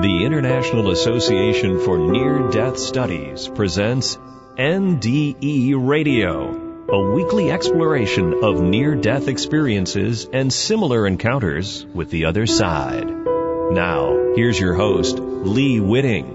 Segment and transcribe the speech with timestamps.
[0.00, 4.16] The International Association for Near Death Studies presents
[4.56, 12.46] NDE Radio, a weekly exploration of near death experiences and similar encounters with the other
[12.46, 13.08] side.
[13.08, 16.26] Now, here's your host, Lee Witting.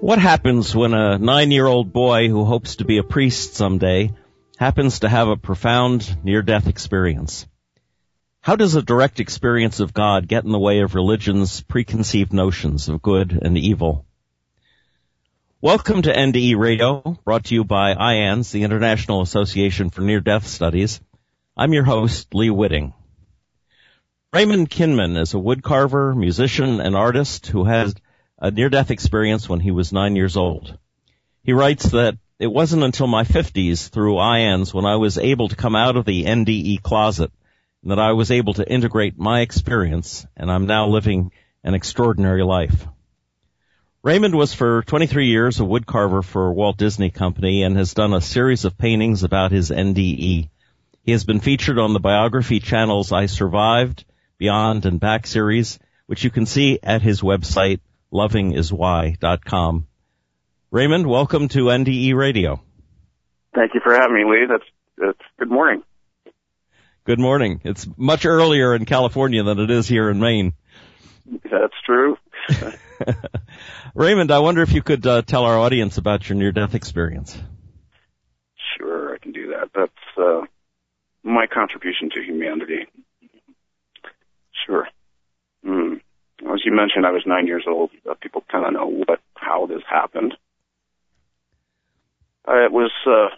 [0.00, 4.12] What happens when a nine year old boy who hopes to be a priest someday
[4.58, 7.46] happens to have a profound near death experience?
[8.44, 12.90] How does a direct experience of God get in the way of religion's preconceived notions
[12.90, 14.04] of good and evil?
[15.62, 20.46] Welcome to NDE Radio, brought to you by IANDS, the International Association for Near Death
[20.46, 21.00] Studies.
[21.56, 22.92] I'm your host, Lee Witting.
[24.34, 27.98] Raymond Kinman is a woodcarver, musician, and artist who had
[28.38, 30.76] a near-death experience when he was nine years old.
[31.44, 35.56] He writes that it wasn't until my 50s through IANDS when I was able to
[35.56, 37.32] come out of the NDE closet
[37.84, 42.86] that I was able to integrate my experience and I'm now living an extraordinary life.
[44.02, 48.20] Raymond was for 23 years a woodcarver for Walt Disney Company and has done a
[48.20, 50.48] series of paintings about his NDE.
[51.02, 54.04] He has been featured on the biography channels I Survived,
[54.38, 57.80] Beyond and Back series, which you can see at his website,
[58.12, 59.86] lovingiswhy.com.
[60.70, 62.60] Raymond, welcome to NDE Radio.
[63.54, 64.46] Thank you for having me, Lee.
[64.48, 64.64] That's,
[64.98, 65.82] that's good morning.
[67.04, 67.60] Good morning.
[67.64, 70.54] It's much earlier in California than it is here in Maine.
[71.26, 72.16] That's true.
[73.94, 77.36] Raymond, I wonder if you could uh, tell our audience about your near-death experience.
[78.78, 79.68] Sure, I can do that.
[79.74, 80.46] That's uh,
[81.22, 82.86] my contribution to humanity.
[84.66, 84.88] Sure.
[85.66, 86.00] Mm.
[86.40, 87.90] As you mentioned, I was nine years old.
[88.08, 90.34] Uh, people kind of know what how this happened.
[92.48, 93.28] Uh, it was uh,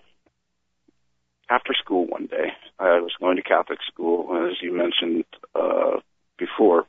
[1.49, 2.53] after school one day.
[2.79, 6.01] I was going to Catholic school, as you mentioned uh,
[6.39, 6.87] before,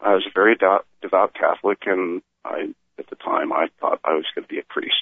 [0.00, 4.14] I was a very devout, devout Catholic, and I, at the time, I thought I
[4.14, 4.94] was going to be a priest.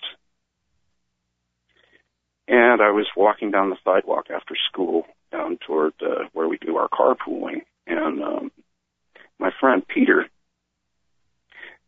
[2.48, 6.76] And I was walking down the sidewalk after school down toward uh, where we do
[6.76, 8.52] our carpooling, and um,
[9.38, 10.26] my friend Peter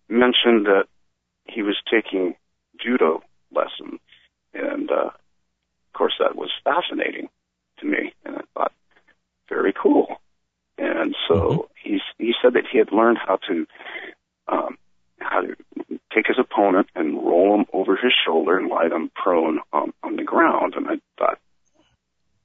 [0.09, 0.87] mentioned that
[1.45, 2.35] he was taking
[2.79, 4.01] judo lessons,
[4.53, 5.11] and uh,
[5.99, 7.29] course that was fascinating
[7.81, 8.73] to me, and I thought,
[9.49, 10.21] very cool.
[10.79, 11.61] And so mm-hmm.
[11.83, 13.67] he he said that he had learned how to
[14.47, 14.79] um,
[15.19, 15.57] how to
[16.15, 20.17] take his opponent and roll him over his shoulder and lie them prone on, on
[20.17, 20.75] the ground.
[20.77, 21.39] And I thought,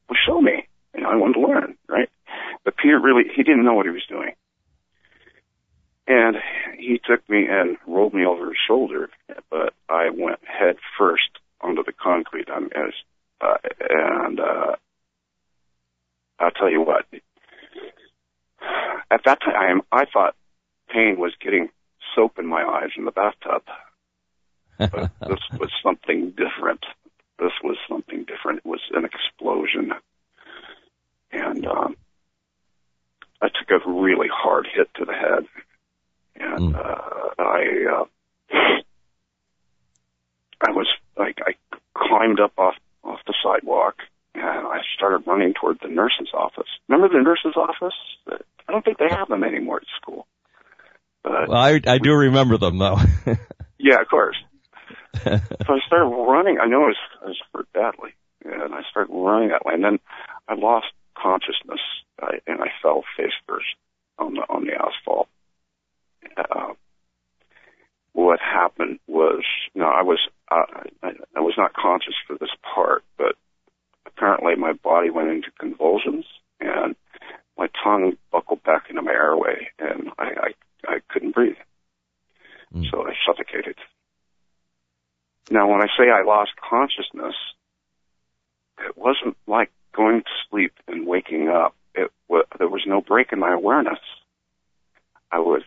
[0.09, 0.67] well, show me.
[0.95, 2.09] You know, I wanted to learn, right?
[2.63, 4.33] But Peter really he didn't know what he was doing.
[6.05, 6.35] And
[6.77, 9.09] he took me and rolled me over his shoulder,
[9.49, 11.29] but I went head first
[11.61, 12.49] onto the concrete.
[12.49, 12.93] I mean, as,
[13.39, 13.55] uh,
[13.89, 14.75] and uh,
[16.39, 17.05] I'll tell you what.
[19.09, 20.35] At that time, I thought
[20.89, 21.69] pain was getting
[22.15, 23.63] soap in my eyes in the bathtub.
[24.77, 26.83] But this was something different.
[27.39, 28.59] This was something different.
[28.59, 29.93] It was an explosion.
[31.31, 31.95] And um,
[33.41, 35.47] I took a really hard hit to the head
[36.35, 36.75] and mm.
[36.75, 38.05] uh, I uh,
[40.61, 40.87] I was
[41.17, 41.53] like I
[41.97, 43.95] climbed up off off the sidewalk
[44.35, 46.69] and I started running toward the nurse's office.
[46.87, 47.93] Remember the nurse's office?
[48.27, 50.25] I don't think they have them anymore at school.
[51.21, 52.97] But well, I I do remember them though.
[53.77, 54.37] yeah, of course.
[55.23, 56.57] so I started running.
[56.59, 58.11] I know I was, I hurt badly,
[58.43, 59.75] and I started running that way.
[59.75, 59.99] And then
[60.47, 61.79] I lost consciousness,
[62.19, 63.67] I, and I fell face first
[64.17, 65.29] on the on the asphalt
[66.37, 66.73] uh,
[68.13, 69.43] what happened was,
[69.73, 70.19] you know, I was
[70.51, 70.65] uh,
[71.01, 73.35] I, I was not conscious for this part, but
[74.05, 76.25] apparently my body went into convulsions
[76.59, 76.95] and
[77.57, 80.53] my tongue buckled back into my airway, and I I,
[80.87, 81.55] I couldn't breathe,
[82.73, 82.89] mm.
[82.91, 83.75] so I suffocated.
[85.51, 87.35] Now, when I say I lost consciousness,
[88.79, 91.75] it wasn't like going to sleep and waking up.
[91.95, 93.99] It was, there was no break in my awareness.
[95.31, 95.63] I was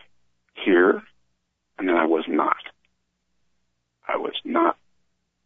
[0.53, 1.03] here,
[1.77, 2.57] and then I was not.
[4.07, 4.77] I was not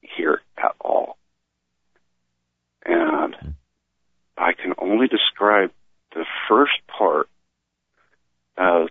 [0.02, 1.18] here at all.
[2.86, 3.56] And
[4.38, 5.72] I can only describe
[6.14, 7.30] the first part
[8.58, 8.88] as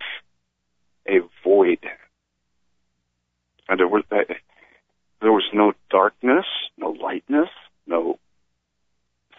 [1.07, 1.79] a void.
[3.69, 6.45] And there was there was no darkness,
[6.77, 7.49] no lightness,
[7.87, 8.19] no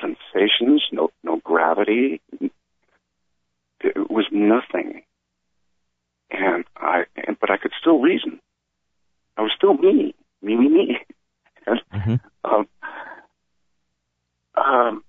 [0.01, 2.21] sensations, no no gravity.
[3.81, 5.03] It was nothing
[6.33, 8.41] and I, and, but I could still reason.
[9.37, 10.99] I was still me, me, me, me.
[11.67, 12.15] and, mm-hmm.
[12.45, 12.69] um,
[14.55, 15.05] um,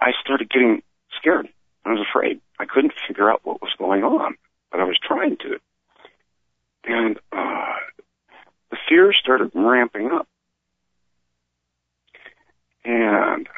[0.00, 0.82] I started getting
[1.18, 1.48] scared.
[1.84, 2.40] I was afraid.
[2.60, 4.36] I couldn't figure out what was going on,
[4.70, 5.58] but I was trying to.
[6.84, 7.74] And uh,
[8.70, 10.28] the fear started ramping up.
[12.84, 13.48] And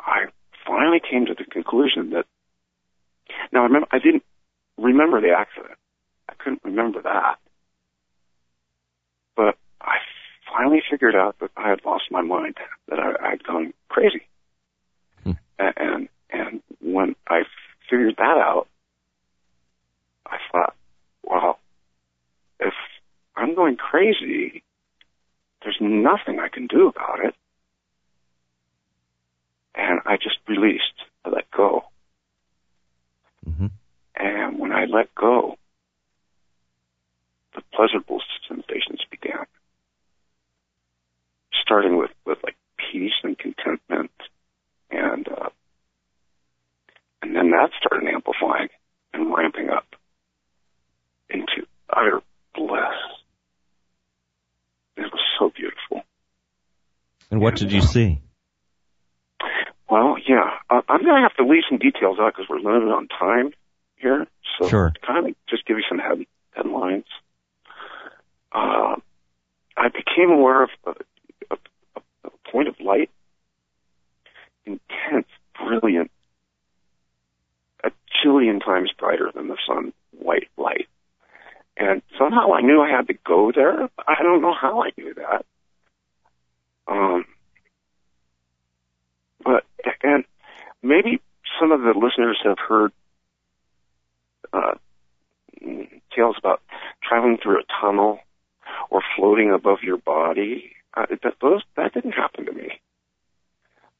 [0.00, 0.26] I
[0.66, 2.24] finally came to the conclusion that
[3.52, 4.24] now I remember I didn't
[4.78, 5.78] remember the accident.
[6.30, 7.36] I couldn't remember that.
[9.36, 9.96] But I
[10.50, 12.56] finally figured out that I had lost my mind,
[12.88, 14.22] that I, I'd gone crazy.
[15.24, 15.32] Hmm.
[15.58, 17.42] And and when I
[17.88, 18.68] figured that out,
[20.26, 20.74] I thought,
[21.22, 21.58] well,
[22.60, 22.74] if
[23.36, 24.62] I'm going crazy,
[25.62, 27.34] there's nothing I can do about it.
[29.74, 30.82] And I just released.
[31.24, 31.84] I let go.
[33.48, 33.66] Mm-hmm.
[34.16, 35.56] And when I let go,
[37.54, 39.44] the pleasurable sensations began.
[41.62, 44.10] Starting with, with like peace and contentment
[44.90, 45.48] and, uh,
[47.22, 48.68] and then that started amplifying
[49.12, 49.86] and ramping up
[51.28, 52.20] into utter
[52.54, 52.94] bliss.
[54.96, 56.04] It was so beautiful.
[57.30, 58.20] And what did you see?
[59.88, 62.92] Well, yeah, uh, I'm going to have to leave some details out because we're limited
[62.92, 63.52] on time
[63.96, 64.26] here.
[64.58, 64.92] So sure.
[65.06, 67.06] kind of just give you some head, headlines.
[68.52, 68.96] Uh,
[69.74, 70.90] I became aware of a,
[71.50, 73.08] a, a point of light,
[74.66, 76.10] intense, brilliant,
[77.84, 77.90] a
[78.22, 80.88] jillion times brighter than the sun, white light.
[81.78, 83.88] And somehow I knew I had to go there.
[84.06, 85.46] I don't know how I knew that.
[86.88, 87.24] Um,
[89.46, 89.64] but
[90.02, 90.24] and
[90.86, 91.20] maybe
[91.60, 92.92] some of the listeners have heard
[94.52, 94.74] uh,
[96.14, 96.62] tales about
[97.02, 98.20] traveling through a tunnel
[98.90, 100.72] or floating above your body.
[100.94, 102.80] Uh, that, those that didn't happen to me,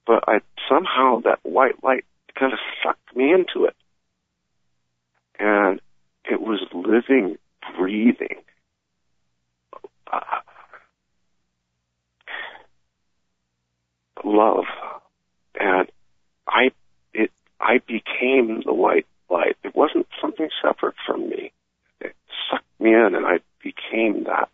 [0.06, 0.38] but I
[0.68, 2.04] somehow that white light
[2.38, 3.76] kind of sucked me into it,
[5.38, 5.80] and
[6.24, 7.36] it was living,
[7.76, 8.42] breathing.
[10.10, 10.20] Uh,
[14.24, 14.64] love
[15.58, 15.88] and
[16.46, 16.70] I
[17.12, 17.30] it
[17.76, 19.56] I became the white light.
[19.62, 21.52] It wasn't something separate from me.
[22.00, 22.14] It
[22.50, 24.49] sucked me in, and I became that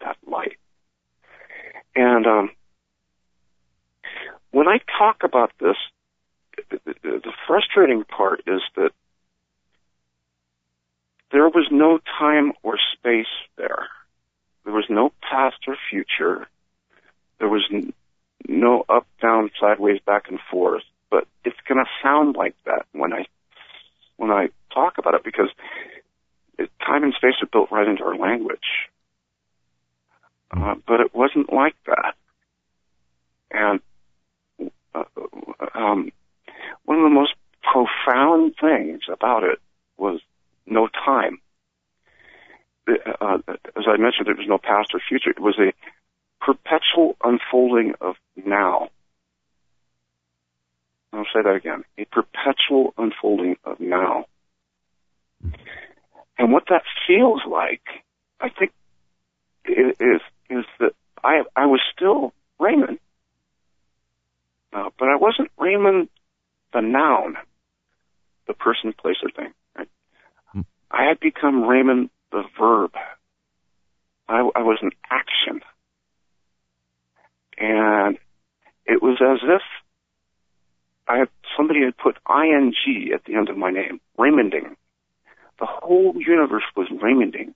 [0.00, 0.58] that light.
[1.96, 2.50] And um,
[4.52, 5.76] when I talk about this,
[6.70, 8.90] the, frustrating part is that
[11.32, 13.26] there was no time or space
[13.56, 13.88] there.
[14.64, 16.46] There was no past or future.
[17.38, 17.68] There was
[18.46, 20.82] no up, down, sideways, back and forth,
[21.44, 23.26] it's going to sound like that when I
[24.16, 25.50] when I talk about it because
[26.58, 28.88] it, time and space are built right into our language.
[30.50, 32.14] Uh, but it wasn't like that.
[33.50, 33.80] And
[34.94, 35.04] uh,
[35.74, 36.10] um,
[36.84, 39.58] one of the most profound things about it
[39.96, 40.20] was
[40.66, 41.40] no time.
[42.86, 43.38] Uh,
[43.76, 45.30] as I mentioned, there was no past or future.
[45.30, 45.72] It was a
[46.44, 48.90] perpetual unfolding of now.
[51.12, 51.84] I'll say that again.
[51.96, 54.26] A perpetual unfolding of now.
[56.36, 57.82] And what that feels like,
[58.40, 58.72] I think,
[59.64, 60.20] is
[60.50, 60.92] is that
[61.22, 62.98] I I was still Raymond,
[64.72, 66.08] uh, but I wasn't Raymond,
[66.72, 67.36] the noun,
[68.46, 69.52] the person, place, or thing.
[69.76, 69.88] Right?
[70.52, 70.60] Hmm.
[71.04, 72.92] I had become Raymond, the verb.
[74.26, 75.60] I, I was an action.
[77.58, 78.16] And
[78.86, 79.60] it was as if
[81.06, 82.72] I had, somebody had put ing
[83.12, 84.76] at the end of my name, Raymonding.
[85.60, 87.52] The whole universe was Raymonding.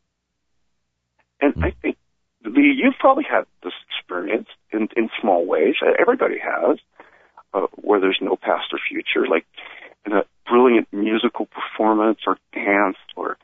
[1.41, 1.65] And.
[1.65, 1.97] I think
[2.45, 5.77] Lee, you've probably had this experience in, in small ways.
[5.99, 6.79] Everybody has,
[7.55, 9.47] uh, where there's no past or future, like
[10.05, 13.37] in a brilliant musical performance or dance or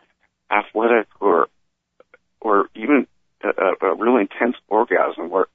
[0.51, 1.49] athletic or
[2.41, 3.07] or even
[3.43, 5.47] a, a, really intense orgasm where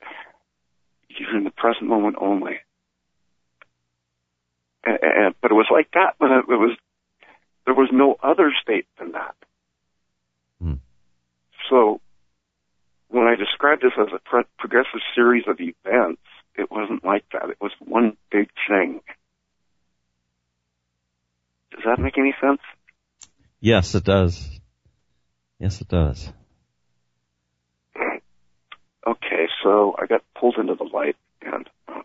[1.10, 2.58] you're in the present moment only.
[4.84, 6.75] And, and, but it was like that when it, it was,
[7.65, 9.36] there was no other state than that.
[10.62, 10.74] Hmm.
[11.70, 12.01] So
[13.10, 16.22] when I described this as a pro- progressive series of events,
[16.56, 17.50] it wasn't like that.
[17.50, 19.01] It was one big thing.
[21.79, 22.59] Does that make any sense?
[23.62, 24.50] Yes, it does.
[25.59, 26.29] Yes, it does.
[29.07, 32.03] Okay, so I got pulled into the light, and um,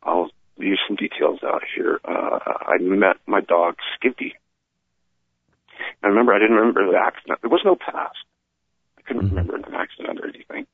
[0.00, 1.98] I'll leave some details out here.
[2.04, 4.34] Uh, I met my dog Skippy.
[6.04, 7.40] I remember I didn't remember the accident.
[7.42, 8.16] There was no past.
[8.96, 9.36] I couldn't mm-hmm.
[9.36, 10.68] remember an accident or anything.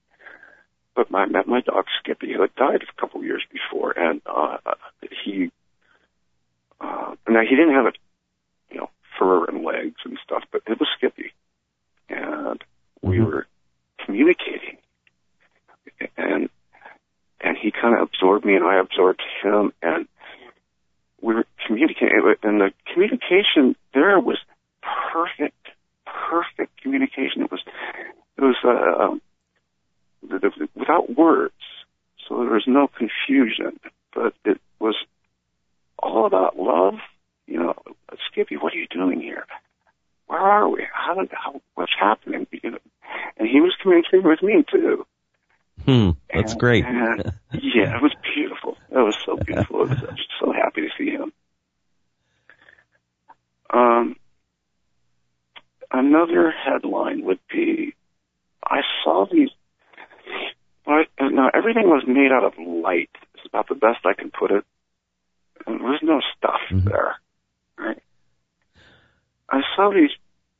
[0.95, 4.59] But I met my dog Skippy, who had died a couple years before, and uh,
[5.25, 5.51] he
[6.81, 7.93] Uh, now he didn't have a,
[8.71, 11.33] you know, fur and legs and stuff, but it was Skippy,
[12.09, 12.63] and
[13.03, 13.27] we Mhm.
[13.27, 13.47] were
[13.99, 14.79] communicating,
[16.17, 16.49] and
[17.41, 20.09] and he kind of absorbed me, and I absorbed him, and
[21.21, 24.39] we were communicating, and the communication there was
[25.13, 25.69] perfect,
[26.05, 27.43] perfect communication.
[27.43, 27.61] It was,
[28.37, 29.21] it was uh, um,
[30.75, 31.55] without words,
[32.27, 33.79] so there was no confusion,
[34.15, 34.97] but it was
[35.99, 36.95] all about love.
[37.47, 37.75] You know,
[38.31, 39.47] Skippy, what are you doing here?
[40.27, 40.87] Where are we?
[40.93, 42.47] How did, how, what's happening?
[42.51, 42.79] You know,
[43.39, 45.07] and he was communicating with me too.
[45.85, 46.11] Hmm.
[46.33, 46.85] That's And- great.
[46.85, 48.77] and, yeah, it was beautiful.
[48.91, 49.83] It was so beautiful.
[49.83, 51.33] It was, I was so happy to see him.
[53.71, 54.17] Um,
[55.91, 57.95] another headline would be,
[58.65, 59.51] I saw these.
[60.87, 63.11] Well, I- now everything was made out of light.
[63.35, 64.65] It's about the best I can put it.
[65.67, 66.85] And there was no stuff Mhm.
[66.85, 67.17] there,
[67.77, 68.03] right?
[69.51, 70.11] I saw these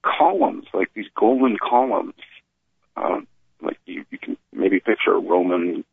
[0.03, 2.15] columns, like these golden columns.
[2.97, 3.27] Um,
[3.61, 5.85] like you, you can maybe picture Roman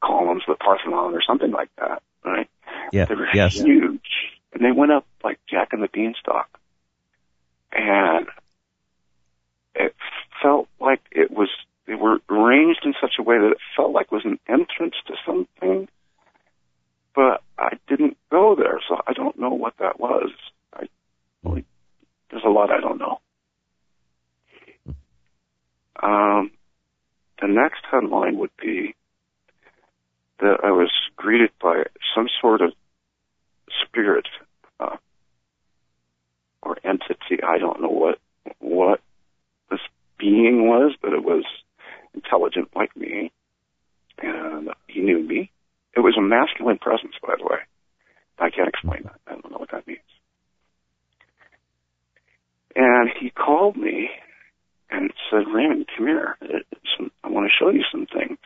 [0.00, 2.48] columns, the Parthenon or something like that, right?
[2.92, 3.04] Yeah.
[3.06, 3.54] They were Yes.
[3.54, 6.48] huge, and they went up like Jack and the Beanstalk,
[7.72, 8.26] and
[9.74, 9.94] it
[10.42, 11.48] felt like it was.
[11.86, 14.94] They were arranged in such a way that it felt like it was an entrance
[15.06, 15.88] to something,
[17.14, 20.30] but I didn't go there, so I don't know what that was.
[20.74, 20.88] I
[21.42, 21.64] really,
[22.30, 23.20] there's a lot I don't know.
[26.00, 26.50] Um,
[27.40, 28.94] the next headline would be
[30.40, 32.72] that I was greeted by some sort of
[33.86, 34.26] spirit
[34.80, 34.96] uh,
[36.62, 37.42] or entity.
[37.42, 38.18] I don't know what
[38.60, 39.00] what
[39.70, 39.80] this
[40.18, 41.44] being was, but it was
[42.14, 43.30] intelligent like me,
[44.18, 45.50] and he knew me.
[45.96, 47.58] It was a masculine presence, by the way.
[48.38, 49.20] I can't explain that.
[49.26, 50.00] I don't know what that means.
[52.76, 54.10] And he called me
[54.90, 56.36] and said, Raymond, come here.
[57.24, 58.38] I want to show you some things.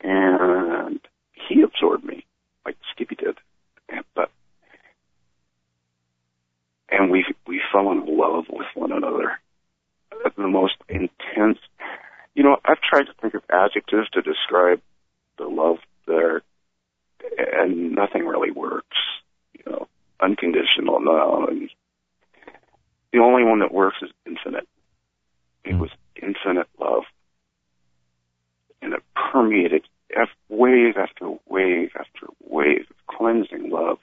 [0.00, 1.00] And
[1.48, 2.26] he absorbed me,
[2.64, 3.36] like Skippy did.
[4.14, 4.30] But,
[6.90, 9.38] and we, we fell in love with one another.
[10.36, 11.58] The most intense,
[12.34, 14.80] you know, I've tried to think of adjectives to describe
[15.38, 16.42] the love there,
[17.38, 18.96] and nothing really works.
[19.54, 19.88] You know,
[20.20, 21.46] unconditional, no.
[21.48, 21.68] And
[23.12, 24.68] the only one that works is infinite.
[25.64, 25.80] It Hmm.
[25.80, 27.04] was infinite love.
[28.82, 33.98] And it permeated F- wave after wave after wave of cleansing love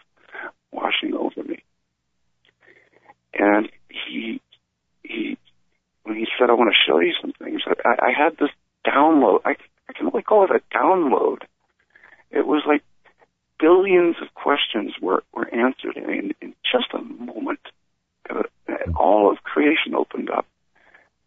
[0.71, 1.63] washing over me.
[3.33, 4.41] And he,
[5.03, 5.37] he,
[6.03, 8.49] when he said, I want to show you some things, I, I had this
[8.85, 9.41] download.
[9.45, 9.51] I,
[9.87, 11.43] I can only call it a download.
[12.31, 12.83] It was like
[13.59, 17.59] billions of questions were, were answered in, in just a moment.
[18.29, 20.45] Uh, and all of creation opened up.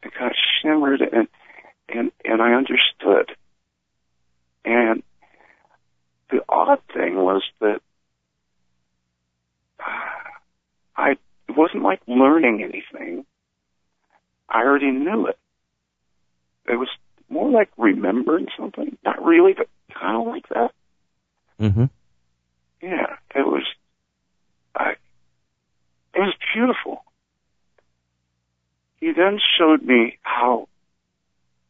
[0.02, 1.28] It kind of shimmered and,
[1.88, 3.34] and, and I understood.
[4.66, 5.02] And
[6.30, 7.80] the odd thing was that
[10.96, 11.16] I,
[11.54, 13.24] it wasn't like learning anything.
[14.48, 15.38] I already knew it.
[16.66, 16.88] It was
[17.28, 18.96] more like remembering something.
[19.04, 20.72] Not really, but kind of like that.
[21.60, 21.84] Mm-hmm.
[22.82, 23.64] Yeah, it was.
[24.74, 24.92] I.
[26.14, 27.04] It was beautiful.
[29.00, 30.68] He then showed me how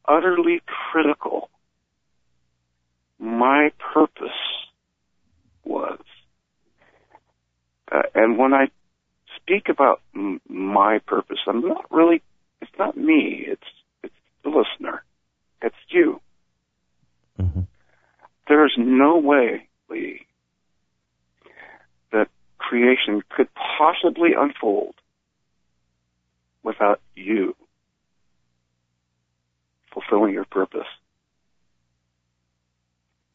[0.07, 1.51] utterly critical
[3.19, 4.29] my purpose
[5.65, 5.99] was.
[7.91, 8.69] Uh, and when I
[9.45, 12.23] speak about m- my purpose, I'm not really.
[12.61, 13.45] It's not me.
[13.47, 13.63] It's
[14.03, 15.05] it's the listener.
[15.63, 16.21] It's you.
[17.41, 17.61] Mm-hmm.
[18.49, 20.27] There is no way, Lee,
[22.13, 23.49] that creation could
[23.79, 24.95] possibly unfold
[26.63, 27.55] without you
[29.93, 30.87] fulfilling your purpose.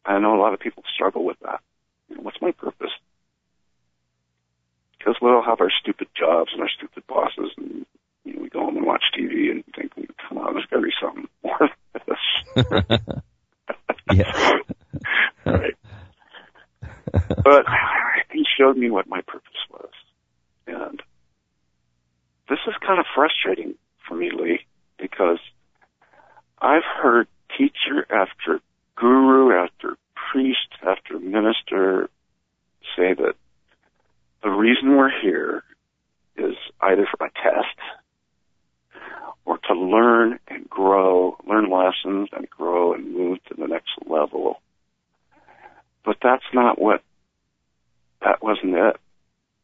[0.04, 1.60] I know a lot of people struggle with that.
[2.08, 2.90] You know, what's my purpose?
[5.20, 7.84] We all have our stupid jobs and our stupid bosses, and
[8.24, 9.92] you know, we go home and watch TV and think,
[10.28, 13.00] "Come on, there's got to be something more than this."
[14.12, 14.52] yeah.
[15.46, 15.74] right.
[17.12, 17.66] But
[18.32, 19.90] he showed me what my purpose was.
[20.66, 21.02] And
[22.48, 23.74] this is kind of frustrating
[24.06, 24.60] for me, Lee,
[24.98, 25.38] because
[26.60, 28.60] I've heard teacher after
[28.96, 32.08] guru after priest after minister
[32.96, 33.34] say that
[34.42, 35.62] the reason we're here
[36.36, 37.76] is either for a test
[39.44, 44.60] or to learn and grow, learn lessons and grow and move to the next level.
[46.04, 47.02] But that's not what
[48.22, 48.96] that wasn't it.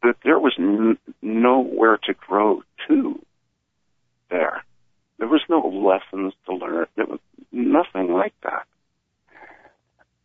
[0.03, 3.19] That there was n- nowhere to grow to
[4.29, 4.63] there.
[5.17, 6.85] There was no lessons to learn.
[6.95, 7.19] There was
[7.51, 8.65] nothing like that.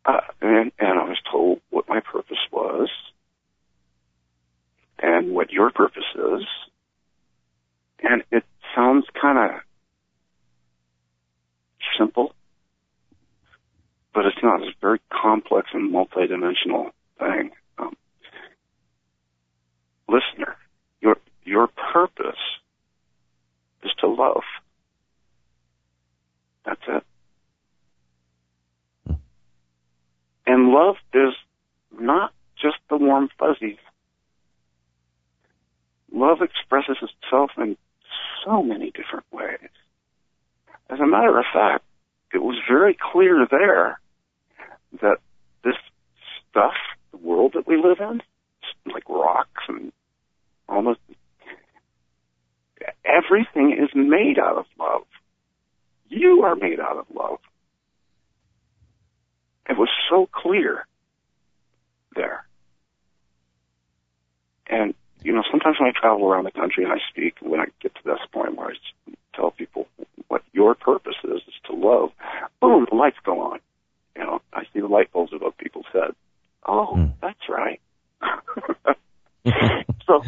[0.04, 2.88] Uh, and, and I was told what my purpose was
[4.98, 6.44] and what your purpose is.
[8.02, 8.44] And it
[8.74, 9.60] sounds kind of
[11.96, 12.34] simple,
[14.12, 14.62] but it's not.
[14.62, 17.50] It's a very complex and multidimensional thing.
[17.78, 17.96] Um,
[20.08, 20.56] listener,
[21.00, 22.34] your your purpose
[23.84, 24.42] is to love.
[26.64, 27.04] That's it.
[30.52, 31.32] And love is
[31.98, 33.78] not just the warm fuzzies.
[36.12, 37.78] Love expresses itself in
[38.44, 39.70] so many different ways.
[40.90, 41.86] As a matter of fact,
[42.34, 43.98] it was very clear there
[45.00, 45.20] that
[45.64, 45.76] this
[46.50, 46.74] stuff,
[47.12, 48.20] the world that we live in,
[48.92, 49.90] like rocks and
[50.68, 51.00] almost
[53.06, 55.06] everything is made out of love.
[56.10, 57.38] You are made out of love.
[59.68, 60.86] It was so clear
[62.14, 62.44] there.
[64.68, 67.66] And, you know, sometimes when I travel around the country and I speak, when I
[67.80, 68.74] get to this point where I
[69.34, 69.88] tell people
[70.28, 72.10] what your purpose is, is to love,
[72.60, 73.60] boom, the lights go on.
[74.16, 76.16] You know, I see the light bulbs above people's heads.
[76.66, 77.12] Oh, mm.
[77.20, 77.80] that's right.
[80.06, 80.22] so,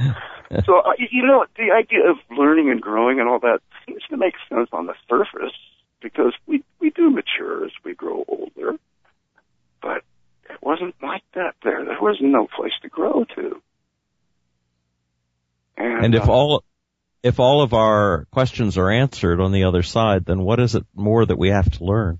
[0.64, 4.16] so uh, you know, the idea of learning and growing and all that seems to
[4.16, 5.54] make sense on the surface
[6.02, 8.76] because we we do mature as we grow older,
[9.84, 10.02] but
[10.48, 11.84] it wasn't like that there.
[11.84, 13.60] There was no place to grow to.
[15.76, 16.64] And, and if uh, all
[17.22, 20.84] if all of our questions are answered on the other side, then what is it
[20.94, 22.18] more that we have to learn?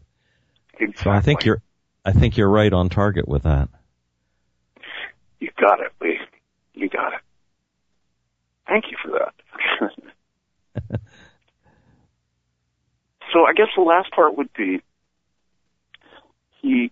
[0.78, 1.02] Exactly.
[1.02, 1.62] So I think you're
[2.04, 3.68] I think you're right on target with that.
[5.40, 6.18] You got it, Lee.
[6.74, 7.20] You got it.
[8.66, 9.34] Thank you for that.
[13.32, 14.82] so I guess the last part would be
[16.64, 16.90] he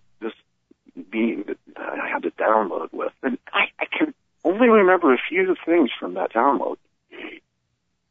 [1.09, 5.55] being that I had to download with, and I, I can only remember a few
[5.65, 6.77] things from that download.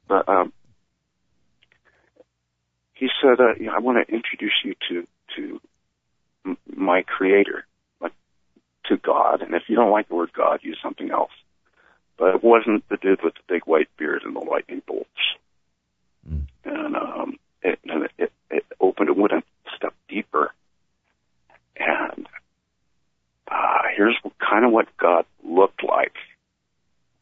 [0.09, 0.53] But um,
[2.95, 5.61] he said, uh, you know, "I want to introduce you to to
[6.45, 7.67] m- my Creator,
[8.01, 8.13] like
[8.87, 11.33] to God, and if you don't like the word God, use something else."
[12.23, 15.09] but it wasn't the dude with the big white beard and the lightning bolts.
[16.29, 16.47] Mm.
[16.65, 19.43] And um, it, and it, it opened a
[19.77, 20.53] step deeper.
[21.77, 22.29] And
[23.53, 26.15] uh, here's kind of what God looked like.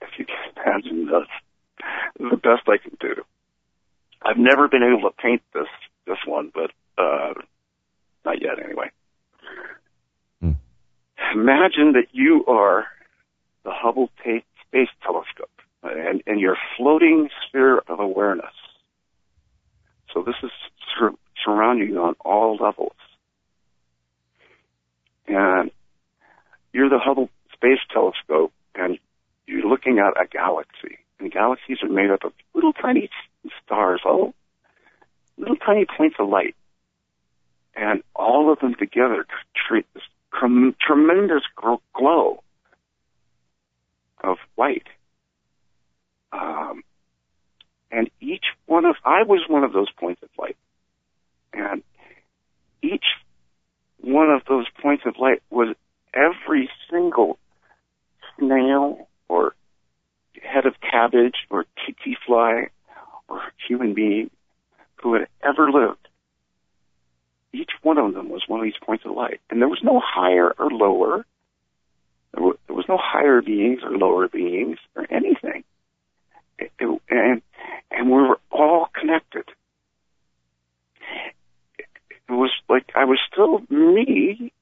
[0.02, 1.28] If you can imagine this,
[2.18, 3.22] the best I can do.
[4.22, 5.68] I've never been able to paint this
[6.06, 7.34] this one, but uh,
[8.24, 8.90] not yet anyway.
[10.42, 10.56] Mm.
[11.34, 12.86] Imagine that you are
[13.64, 15.50] the Hubble Space Telescope
[15.82, 18.54] and, and your floating sphere of awareness.
[20.12, 20.50] So this is
[20.98, 21.14] sur-
[21.44, 22.92] surrounding you on all levels.
[25.26, 25.70] And
[26.72, 28.98] you're the Hubble Space Telescope and
[29.46, 30.98] you're looking at a galaxy.
[31.18, 33.10] And galaxies are made up of little tiny
[33.64, 34.34] stars, all
[35.36, 36.54] little tiny points of light.
[37.76, 39.26] And all of them together
[39.66, 40.02] create this
[40.32, 41.42] tremendous
[41.94, 42.42] glow
[44.22, 44.86] of light.
[46.32, 46.82] Um,
[47.90, 50.56] and each one of, I was one of those points of light.
[51.52, 51.82] And
[52.82, 53.04] each
[53.98, 55.74] one of those points of light was
[56.14, 57.38] every single
[58.38, 59.54] snail or
[60.42, 62.68] head of cabbage or tsetse fly
[63.28, 64.30] or human being
[64.96, 66.08] who had ever lived.
[67.52, 69.40] Each one of them was one of these points of light.
[69.50, 71.24] And there was no higher or lower.
[72.32, 72.42] There
[72.76, 75.64] was no higher beings or lower beings or anything.
[76.58, 77.42] It, it,
[77.90, 79.44] and we were all connected.
[81.78, 81.86] It,
[82.28, 84.52] it was like I was still me,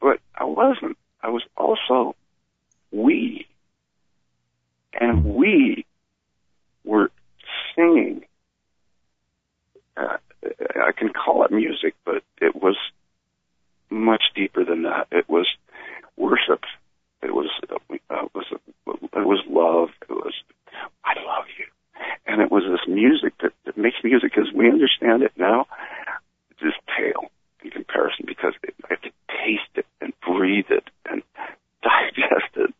[0.00, 0.98] but I wasn't.
[1.22, 2.14] I was also
[2.92, 3.46] we.
[4.92, 5.86] And we
[6.84, 7.10] were
[7.74, 8.24] singing.
[9.96, 12.76] Uh, I can call it music, but it was
[13.90, 15.08] much deeper than that.
[15.10, 15.46] It was
[16.16, 16.64] worship.
[17.22, 17.76] It was uh,
[18.24, 19.88] it was it was love.
[20.02, 20.34] It was
[21.04, 21.66] I love you,
[22.26, 25.66] and it was this music that, that makes music as we understand it now
[26.60, 27.30] just pale
[27.62, 31.22] in comparison because it, I have to taste it and breathe it and
[31.82, 32.74] digest it,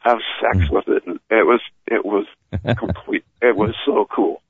[0.00, 0.70] have sex mm.
[0.70, 2.26] with it, and it was it was
[2.78, 3.24] complete.
[3.42, 4.42] It was so cool,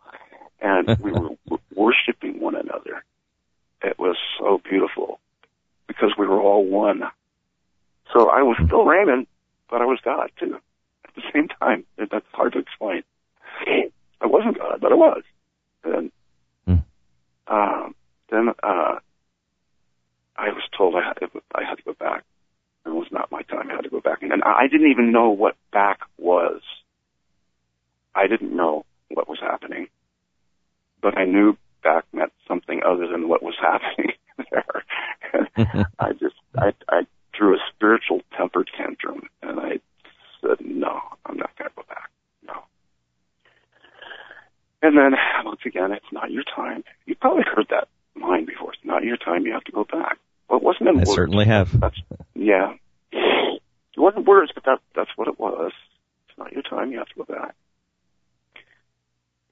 [0.60, 1.30] and we were
[1.74, 3.04] worshiping one another.
[3.82, 5.20] It was so beautiful
[5.86, 7.02] because we were all one.
[8.12, 9.26] So I was still Raymond,
[9.70, 10.30] but I was God.
[10.38, 10.58] too
[11.10, 11.84] at the same time.
[11.96, 13.02] that's hard to explain.
[14.22, 15.22] I wasn't God, but I was.
[15.84, 16.12] And
[16.66, 16.76] Hmm.
[17.46, 17.94] um,
[18.30, 18.98] then uh,
[20.36, 22.24] I was told I had to, I had to go back.
[22.86, 23.70] It was not my time.
[23.70, 26.62] I had to go back, and I didn't even know what back was.
[28.14, 29.88] I didn't know what was happening,
[31.00, 34.12] but I knew back meant something other than what was happening
[34.50, 35.86] there.
[35.98, 37.02] I just I I
[37.36, 39.80] threw a spiritual temper tantrum, and I
[40.40, 42.10] said, "No, I'm not going to go back.
[42.46, 42.62] No."
[44.82, 45.12] And then
[45.44, 46.84] once again, it's not your time.
[47.06, 47.88] You probably heard that
[48.20, 48.72] line before.
[48.72, 49.46] It's not your time.
[49.46, 50.18] You have to go back.
[50.48, 51.14] Well, it wasn't in I words.
[51.14, 51.78] certainly have.
[51.78, 51.98] That's
[52.34, 52.74] yeah.
[53.12, 55.72] It wasn't words, but that that's what it was.
[56.28, 56.90] It's not your time.
[56.92, 57.54] You have to go back.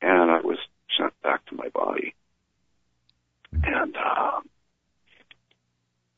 [0.00, 0.58] And I was
[0.98, 2.14] sent back to my body,
[3.52, 4.40] and uh,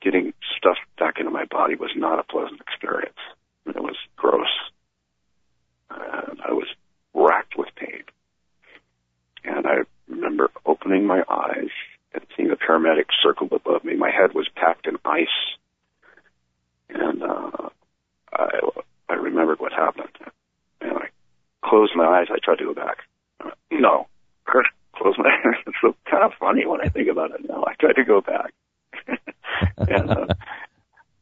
[0.01, 3.19] getting stuff back into my body was not a pleasant experience.
[3.67, 4.49] It was gross,
[5.91, 6.67] and I was
[7.15, 8.03] racked with pain.
[9.45, 11.71] And I remember opening my eyes
[12.13, 13.95] and seeing the paramedic circled above me.
[13.95, 15.29] My head was packed in ice
[16.95, 17.69] and uh,
[18.33, 18.49] I
[19.09, 20.17] I remembered what happened,
[20.81, 21.09] and I
[21.65, 22.27] closed my eyes.
[22.31, 22.99] I tried to go back.
[23.71, 24.07] No,
[25.01, 25.63] close my eyes.
[25.67, 27.65] It's so kind of funny when I think about it now.
[27.67, 28.53] I tried to go back,
[29.79, 30.27] and uh,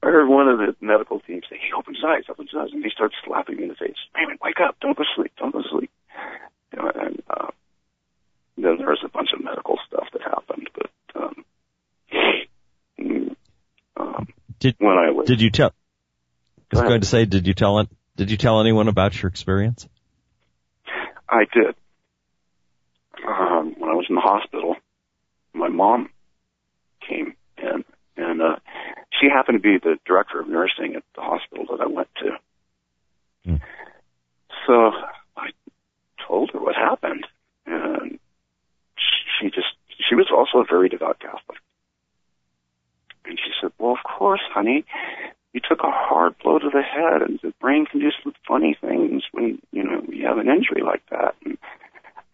[0.03, 2.71] I heard one of the medical team say, "He opens his eyes, opens his eyes,"
[2.73, 3.97] and he starts slapping me in the face.
[4.14, 4.77] Raymond, wake up!
[4.81, 5.33] Don't go to sleep!
[5.38, 5.91] Don't go to sleep!
[6.73, 7.51] You know, and uh,
[8.57, 10.91] then there was a bunch of medical stuff that happened, but.
[11.14, 11.45] Um,
[13.01, 13.37] mm,
[13.97, 14.29] um,
[14.61, 15.73] Did when I was did you tell?
[16.73, 17.88] I was Go going to say, did you tell it?
[18.17, 19.88] Did you tell anyone about your experience?
[21.29, 21.75] I did.
[23.27, 24.77] Um, when I was in the hospital,
[25.53, 26.11] my mom
[27.07, 27.85] came in,
[28.16, 28.57] and uh,
[29.18, 32.31] she happened to be the director of nursing at the hospital that I went to.
[33.44, 33.57] Hmm.
[34.66, 34.92] So
[35.37, 35.51] I
[36.27, 37.27] told her what happened,
[37.66, 38.18] and
[38.97, 39.75] she just
[40.09, 41.59] she was also a very devout Catholic,
[43.25, 44.85] and she said, "Well, of course, honey."
[45.55, 48.77] You took a hard blow to the head, and the brain can do some funny
[48.79, 51.35] things when you know you have an injury like that.
[51.42, 51.57] And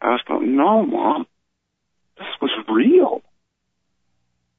[0.04, 1.26] I was going, no, mom,
[2.18, 3.22] this was real.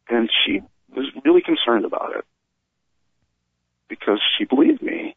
[0.09, 0.61] And she
[0.95, 2.25] was really concerned about it
[3.87, 5.15] because she believed me.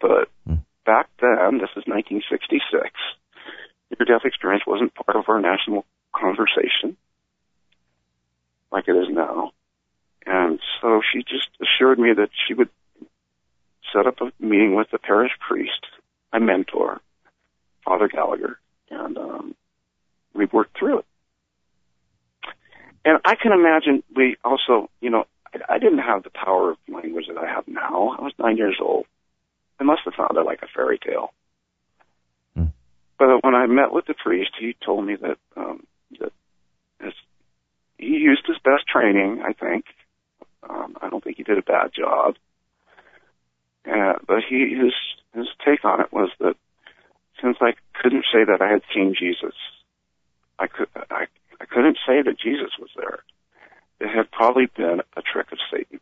[0.00, 0.64] But Hmm.
[0.84, 2.90] back then, this is 1966,
[3.90, 6.96] near death experience wasn't part of our national conversation
[8.72, 9.52] like it is now.
[10.26, 12.70] And so she just assured me that she would
[13.92, 15.86] set up a meeting with the parish priest,
[16.32, 17.00] my mentor,
[17.84, 18.58] Father Gallagher,
[18.90, 19.54] and um,
[20.34, 21.04] we worked through it.
[23.04, 26.76] And I can imagine we also, you know, I, I didn't have the power of
[26.88, 28.16] language that I have now.
[28.18, 29.06] I was nine years old.
[29.80, 31.32] I must have found it like a fairy tale.
[32.54, 32.66] Hmm.
[33.18, 35.84] But when I met with the priest, he told me that um,
[36.20, 36.32] that
[37.00, 37.14] his,
[37.98, 39.42] he used his best training.
[39.44, 39.86] I think.
[40.68, 42.36] Um, I don't think he did a bad job.
[43.84, 44.92] Uh, but he his
[45.34, 46.54] his take on it was that
[47.42, 49.54] since I couldn't say that I had seen Jesus,
[50.58, 51.26] I could I
[51.62, 53.22] I couldn't say that Jesus was there.
[54.00, 56.00] It had probably been a trick of Satan,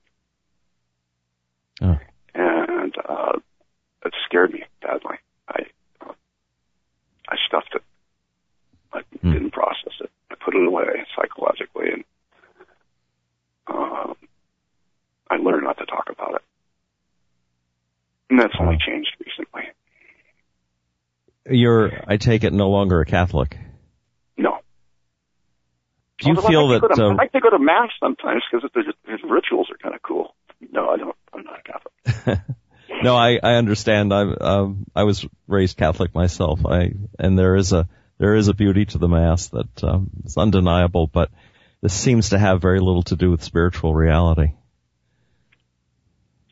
[1.82, 1.98] Oh.
[2.34, 3.38] and uh,
[4.06, 5.16] it scared me badly.
[5.48, 5.66] I
[6.00, 6.12] uh,
[7.28, 7.82] I stuffed it.
[8.92, 9.32] I Hmm.
[9.32, 10.10] didn't process it.
[10.30, 12.04] I put it away psychologically, and
[13.66, 14.16] um,
[15.30, 16.42] I learned not to talk about it.
[18.30, 19.62] And that's only changed recently.
[21.50, 23.58] You're, I take it, no longer a Catholic.
[26.20, 26.94] Do you Although feel I like that?
[26.96, 28.68] to, I uh, like to go to mass sometimes because
[29.06, 30.35] his, rituals are kind of cool.
[30.70, 31.16] No, I don't.
[31.33, 32.40] I'm not a Catholic.
[33.02, 34.12] no, I, I understand.
[34.12, 36.61] I um, I was raised Catholic myself.
[36.66, 40.37] I and there is a there is a beauty to the mass that um, is
[40.37, 41.30] undeniable, but
[41.80, 44.52] this seems to have very little to do with spiritual reality.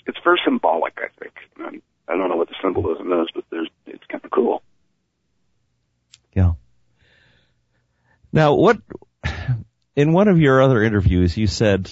[0.07, 1.35] It's very symbolic, I think.
[2.09, 4.63] I don't know what the symbolism is, but there's it's kind of cool.
[6.35, 6.53] Yeah.
[8.33, 8.79] Now, what
[9.97, 11.91] in one of your other interviews you said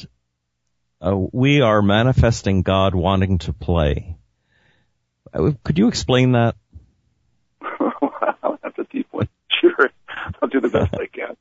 [1.01, 4.17] uh, we are manifesting God wanting to play.
[5.33, 6.57] Uh, Could you explain that?
[7.61, 9.29] wow, that's a deep one.
[9.61, 9.91] Sure,
[10.41, 11.37] I'll do the best I can.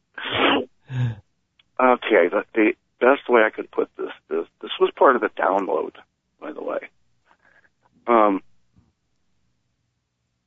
[1.78, 5.30] Okay, the, the best way I could put this is this was part of the
[5.30, 5.92] download,
[6.40, 6.80] by the way.
[8.08, 8.42] Um,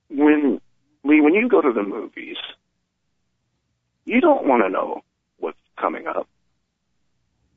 [0.09, 0.61] when
[1.05, 2.37] Lee, when you go to the movies,
[4.05, 5.03] you don't want to know
[5.80, 6.28] coming up.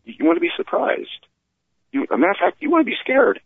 [0.05, 1.27] You want to be surprised.
[1.91, 3.39] You, a matter of fact, you want to be scared,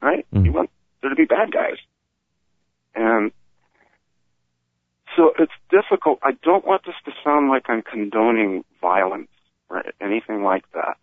[0.00, 0.26] right?
[0.32, 0.44] Mm.
[0.44, 1.76] You want there to be bad guys,
[2.94, 3.32] and
[5.16, 6.18] so it's difficult.
[6.22, 9.28] I don't want this to sound like I'm condoning violence
[9.68, 10.96] or anything like that.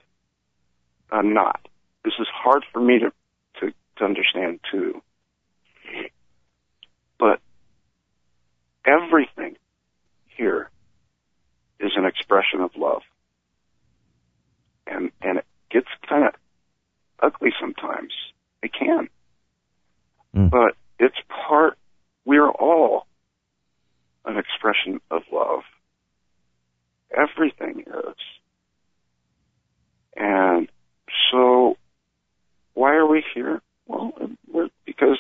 [1.12, 1.68] I'm not.
[2.04, 3.12] This is hard for me to,
[3.60, 5.02] to, to understand too.
[7.20, 7.40] But
[8.86, 9.58] everything
[10.38, 10.70] here
[11.84, 13.02] is an expression of love.
[14.88, 16.34] And, and it gets kind of
[17.22, 18.14] ugly sometimes.
[18.62, 19.10] It can.
[20.36, 20.50] Mm.
[20.50, 21.18] But it's
[21.48, 21.78] part,
[22.26, 23.06] we're all
[24.26, 25.64] an expression of love.
[27.12, 28.16] Everything is.
[30.16, 30.70] And
[31.32, 31.78] so,
[32.74, 33.62] why are we here?
[33.88, 34.14] Well,
[34.86, 35.20] because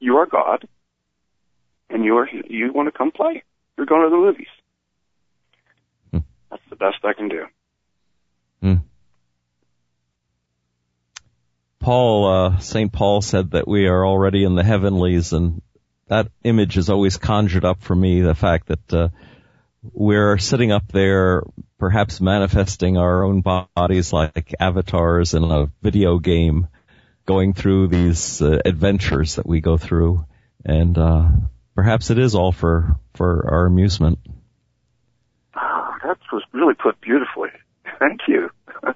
[0.00, 0.68] you are God,
[1.88, 3.42] and you are you want to come play.
[3.76, 4.48] You're going to the movies.
[7.02, 7.44] Best I can do.
[8.62, 8.74] Hmm.
[11.80, 12.92] Paul, uh, St.
[12.92, 15.62] Paul said that we are already in the heavenlies and
[16.08, 19.08] that image is always conjured up for me, the fact that, uh,
[19.92, 21.44] we're sitting up there,
[21.78, 26.66] perhaps manifesting our own bodies like avatars in a video game,
[27.26, 30.24] going through these uh, adventures that we go through,
[30.64, 31.28] and uh,
[31.76, 34.18] perhaps it is all for for our amusement.
[36.58, 37.50] Really put beautifully.
[38.00, 38.50] Thank you.
[38.88, 38.94] is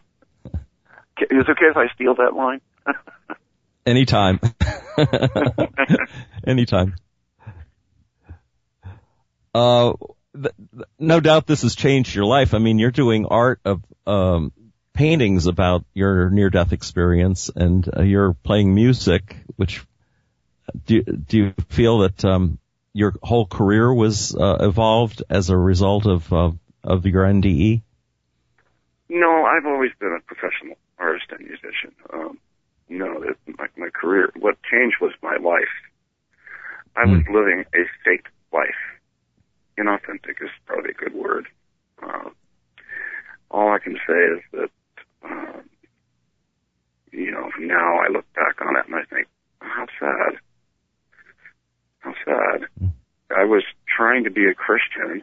[1.30, 2.60] it okay if I steal that line?
[3.86, 4.40] Anytime.
[6.44, 6.96] Anytime.
[9.54, 9.92] Uh,
[10.34, 10.54] th-
[10.98, 12.52] no doubt this has changed your life.
[12.52, 14.52] I mean, you're doing art of um,
[14.92, 19.36] paintings about your near-death experience, and uh, you're playing music.
[19.54, 19.84] Which
[20.86, 22.58] do do you feel that um,
[22.92, 26.50] your whole career was uh, evolved as a result of uh,
[26.84, 27.82] of your NDE?
[29.08, 31.92] No, I've always been a professional artist and musician.
[32.12, 32.38] Um,
[32.88, 34.30] no, that my, my career.
[34.38, 35.74] What changed was my life.
[36.96, 37.34] I was mm.
[37.34, 38.82] living a fake life.
[39.78, 41.46] Inauthentic is probably a good word.
[42.02, 42.30] Uh,
[43.50, 44.70] all I can say is that,
[45.24, 45.60] uh,
[47.12, 49.28] you know, now I look back on it and I think,
[49.60, 50.38] how sad.
[52.00, 52.66] How sad.
[52.82, 52.92] Mm.
[53.34, 55.22] I was trying to be a Christian,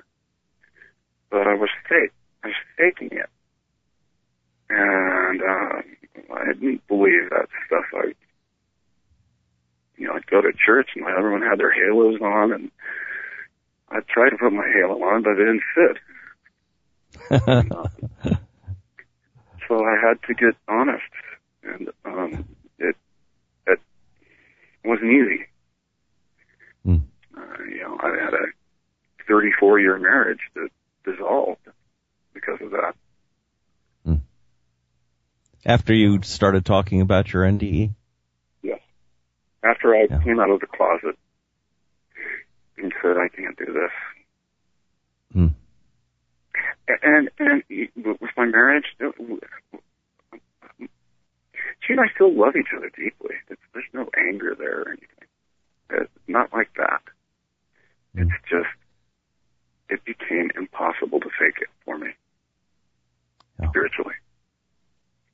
[1.29, 2.11] but I was fake.
[2.43, 3.29] I was faking it.
[4.69, 5.81] And, uh,
[6.33, 7.85] I didn't believe that stuff.
[7.93, 8.13] I,
[9.97, 12.71] you know, I'd go to church and everyone had their halos on, and
[13.89, 15.97] I tried to put my halo on, but it didn't fit.
[17.47, 18.35] and, uh,
[19.67, 21.03] so I had to get honest,
[21.63, 22.45] and um,
[22.79, 22.95] it
[23.67, 23.79] it
[24.83, 25.45] wasn't easy.
[26.85, 27.01] Mm.
[27.37, 28.45] Uh, you know, I had a
[29.27, 30.69] 34 year marriage that
[31.11, 31.67] dissolved
[32.33, 32.95] because of that
[35.65, 37.93] after you started talking about your NDE?
[38.61, 38.79] Yes.
[39.63, 40.21] After I yeah.
[40.23, 41.17] came out of the closet
[42.77, 43.91] and said, I can't do this.
[45.33, 45.47] Hmm.
[47.03, 47.63] And, and
[47.95, 49.05] with my marriage, she
[51.93, 53.35] and I still love each other deeply.
[53.47, 55.27] There's no anger there or anything.
[55.91, 57.03] It's not like that.
[58.15, 58.23] Hmm.
[58.23, 58.69] It's just,
[59.89, 62.09] it became impossible to fake it for me.
[63.59, 63.69] Yeah.
[63.69, 64.13] Spiritually.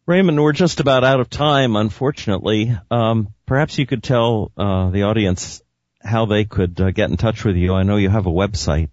[0.06, 2.78] Raymond, we're just about out of time, unfortunately.
[2.92, 5.62] Um, perhaps you could tell uh, the audience
[6.04, 7.74] how they could uh, get in touch with you.
[7.74, 8.90] I know you have a website.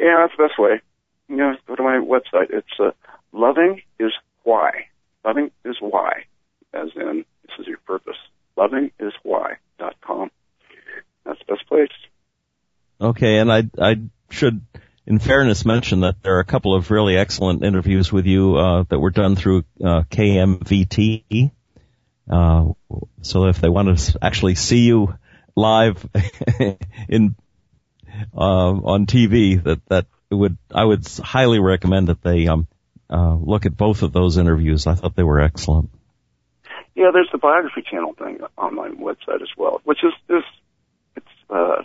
[0.00, 0.80] Yeah, that's the best way.
[1.28, 2.50] You know, go to my website.
[2.50, 2.90] It's uh,
[3.32, 4.86] loving is why.
[5.24, 6.24] Loving is why,
[6.74, 8.16] as in this is your purpose.
[8.56, 10.30] Loving is why dot com.
[11.24, 11.88] That's the best place.
[13.00, 13.96] Okay, and I I
[14.30, 14.60] should
[15.06, 18.84] in fairness, mention that there are a couple of really excellent interviews with you uh,
[18.88, 21.50] that were done through uh, KMVT.
[22.30, 22.66] Uh,
[23.22, 25.14] so if they want to actually see you
[25.56, 26.08] live
[27.08, 27.34] in
[28.34, 32.68] uh, on TV, that that would I would highly recommend that they um,
[33.10, 34.86] uh, look at both of those interviews.
[34.86, 35.90] I thought they were excellent.
[36.94, 40.44] Yeah, there's the biography channel thing on my website as well, which is is
[41.16, 41.82] it's uh,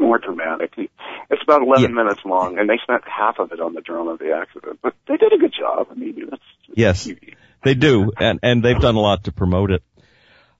[0.00, 0.72] more dramatic.
[0.76, 1.88] It's about 11 yeah.
[1.88, 4.80] minutes long, and they spent half of it on the drama of the accident.
[4.82, 5.88] But they did a good job.
[5.90, 6.42] I mean, that's
[6.74, 7.34] yes, TV.
[7.62, 9.82] they do, and and they've done a lot to promote it.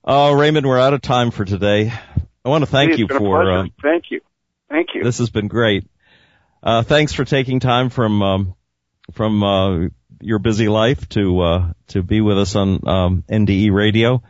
[0.04, 1.92] Oh, Raymond, we're out of time for today.
[2.44, 3.50] I want to thank you for.
[3.50, 4.20] Uh, thank you,
[4.68, 5.02] thank you.
[5.02, 5.86] This has been great.
[6.62, 8.54] Uh, thanks for taking time from um,
[9.14, 9.88] from uh,
[10.20, 14.22] your busy life to uh, to be with us on um, NDE Radio.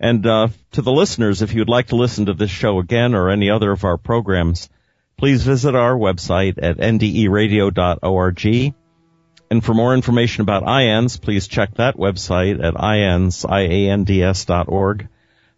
[0.00, 3.28] And uh, to the listeners, if you'd like to listen to this show again or
[3.28, 4.70] any other of our programs,
[5.18, 8.74] please visit our website at nderadio.org.
[9.50, 15.08] And for more information about IANDS, please check that website at iands, I-A-N-D-S dot org.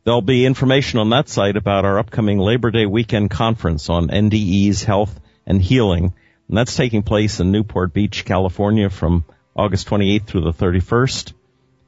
[0.02, 4.82] There'll be information on that site about our upcoming Labor Day weekend conference on NDE's
[4.82, 6.14] health and healing.
[6.48, 9.24] And that's taking place in Newport Beach, California from
[9.54, 11.32] August 28th through the 31st.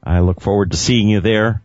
[0.01, 1.64] I look forward to seeing you there.